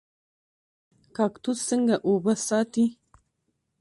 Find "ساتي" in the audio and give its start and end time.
2.47-2.85